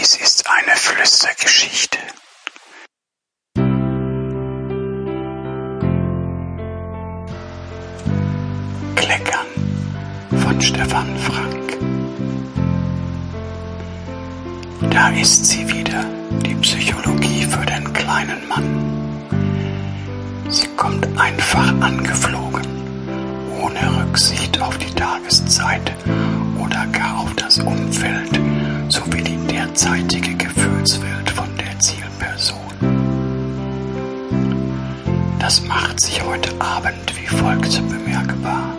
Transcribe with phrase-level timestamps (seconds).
[0.00, 1.98] Dies ist eine Flüstergeschichte.
[8.96, 9.46] Kleckern
[10.42, 11.78] von Stefan Frank.
[14.90, 16.06] Da ist sie wieder,
[16.46, 19.28] die Psychologie für den kleinen Mann.
[20.48, 22.66] Sie kommt einfach angeflogen,
[23.60, 25.92] ohne Rücksicht auf die Tageszeit
[29.80, 32.58] die derzeitige Gefühlswelt von der Zielperson.
[35.38, 38.74] Das macht sich heute Abend wie folgt bemerkbar.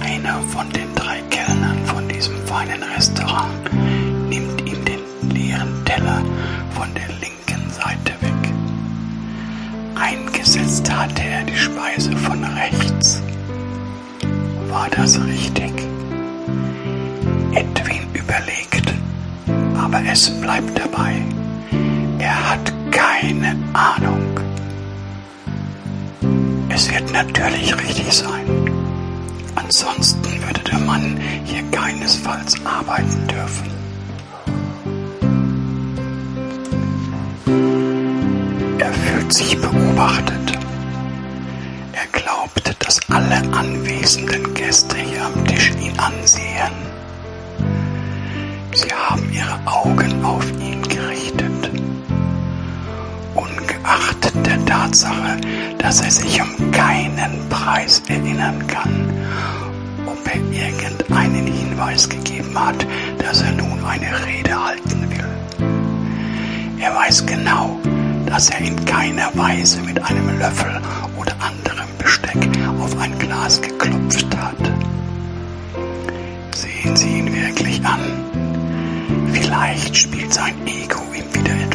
[0.00, 3.72] Einer von den drei Kellnern von diesem feinen Restaurant
[4.28, 6.22] nimmt ihm den leeren Teller
[6.70, 8.52] von der linken Seite weg.
[9.94, 13.22] Eingesetzt hatte er die Speise von rechts.
[14.68, 15.75] War das richtig?
[19.96, 21.22] Aber es bleibt dabei.
[22.18, 24.40] Er hat keine Ahnung.
[26.68, 28.46] Es wird natürlich richtig sein.
[29.54, 33.70] Ansonsten würde der Mann hier keinesfalls arbeiten dürfen.
[38.78, 40.58] Er fühlt sich beobachtet.
[41.92, 46.95] Er glaubt, dass alle anwesenden Gäste hier am Tisch ihn ansehen.
[48.86, 51.70] Sie haben ihre Augen auf ihn gerichtet.
[53.34, 55.38] Ungeachtet der Tatsache,
[55.78, 59.10] dass er sich um keinen Preis erinnern kann,
[60.06, 62.86] ob er irgendeinen Hinweis gegeben hat,
[63.18, 66.78] dass er nun eine Rede halten will.
[66.78, 67.80] Er weiß genau,
[68.26, 70.80] dass er in keiner Weise mit einem Löffel
[71.18, 72.48] oder anderem Besteck
[72.80, 73.75] auf ein Glas geklopft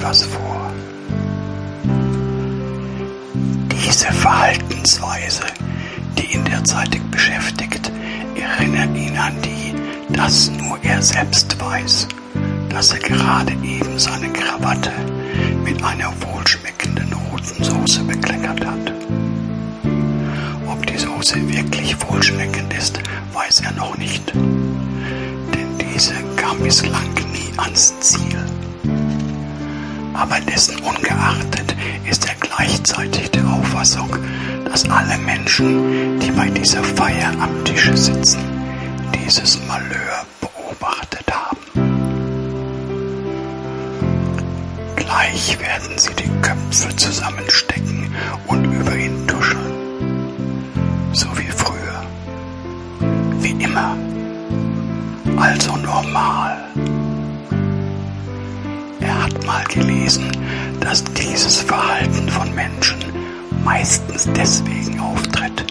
[0.01, 0.71] etwas vor.
[3.69, 5.43] Diese Verhaltensweise,
[6.17, 7.91] die ihn derzeitig beschäftigt,
[8.35, 9.75] erinnert ihn an die,
[10.13, 12.07] dass nur er selbst weiß,
[12.69, 14.91] dass er gerade eben seine Krawatte
[15.63, 18.93] mit einer wohlschmeckenden roten Soße bekleckert hat.
[20.67, 22.99] Ob die Soße wirklich wohlschmeckend ist,
[23.33, 28.60] weiß er noch nicht, denn diese kam bislang nie ans Ziel.
[30.21, 31.75] Aber dessen ungeachtet
[32.07, 34.15] ist er gleichzeitig der Auffassung,
[34.65, 38.39] dass alle Menschen, die bei dieser Feier am Tische sitzen,
[39.15, 41.57] dieses Malheur beobachtet haben.
[44.95, 48.15] Gleich werden sie die Köpfe zusammenstecken
[48.45, 49.73] und über ihn tuscheln.
[51.13, 52.03] So wie früher.
[53.39, 53.97] Wie immer.
[55.35, 56.50] Also normal.
[59.71, 60.25] Gelesen,
[60.79, 62.99] dass dieses Verhalten von Menschen
[63.63, 65.65] meistens deswegen auftritt,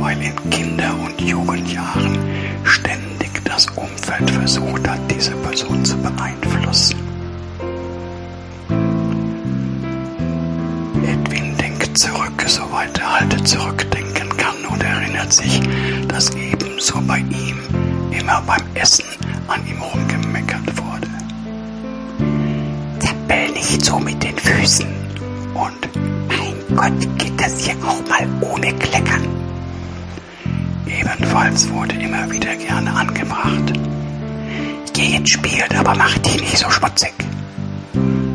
[0.00, 2.18] weil in Kinder- und Jugendjahren
[2.64, 6.96] ständig das Umfeld versucht hat, diese Person zu beeinflussen.
[11.02, 15.60] Edwin denkt zurück, soweit er halt zurückdenken kann und erinnert sich,
[16.08, 17.58] dass ebenso bei ihm
[18.10, 19.04] immer beim Essen
[19.48, 20.19] an ihm rumgemeckert
[23.60, 24.86] nicht so mit den Füßen.
[25.52, 25.88] Und
[26.28, 29.26] mein Gott, geht das hier auch mal ohne Kleckern.
[30.86, 33.72] Ebenfalls wurde immer wieder gerne angebracht.
[34.94, 37.12] Geh ins Spiel, aber mach dich nicht so schmutzig.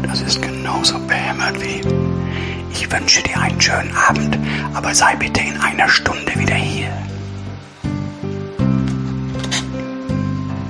[0.03, 1.81] Das ist genauso behämmert wie
[2.71, 4.37] ich wünsche dir einen schönen Abend,
[4.73, 6.91] aber sei bitte in einer Stunde wieder hier.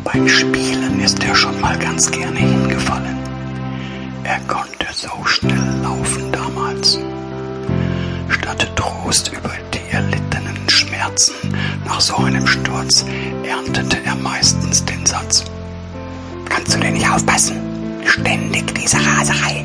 [0.03, 3.14] Beim Spielen ist er schon mal ganz gerne hingefallen.
[4.35, 7.00] Er konnte so schnell laufen damals.
[8.28, 11.35] Statt Trost über die erlittenen Schmerzen
[11.85, 13.06] nach so einem Sturz
[13.46, 15.46] erntete er meistens den Satz.
[16.49, 17.55] Kannst du denn nicht aufpassen?
[18.03, 19.64] Ständig diese Raserei.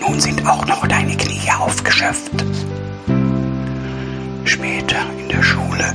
[0.00, 2.42] Nun sind auch noch deine Knie aufgeschöpft.
[4.44, 5.94] Später in der Schule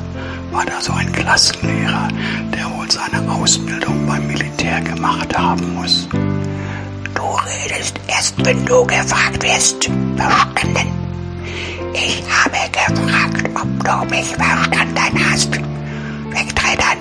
[0.51, 2.09] war da so ein Klassenlehrer,
[2.53, 6.07] der wohl seine Ausbildung beim Militär gemacht haben muss.
[7.15, 9.89] Du redest erst, wenn du gefragt wirst.
[10.17, 10.91] Verstanden?
[11.93, 15.51] Ich habe gefragt, ob du mich verstanden hast.
[16.29, 16.99] Wegtreten.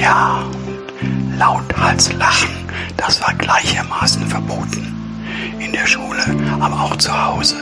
[0.00, 0.42] Ja,
[1.38, 2.50] lauthals lachen,
[2.96, 4.90] das war gleichermaßen verboten.
[5.58, 6.24] In der Schule,
[6.60, 7.56] aber auch zu Hause.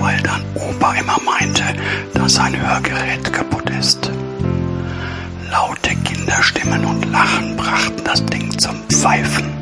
[0.00, 1.64] Weil dann Opa immer meinte,
[2.14, 4.11] dass sein Hörgerät kaputt ist.
[6.32, 9.52] Kinderstimmen und Lachen brachten das Ding zum Pfeifen.